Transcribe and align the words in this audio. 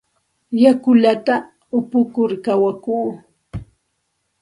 Yakullata 0.63 1.35
upukur 1.77 2.31
kawakuu. 2.45 3.09